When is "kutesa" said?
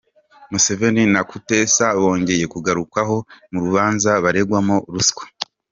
1.29-1.85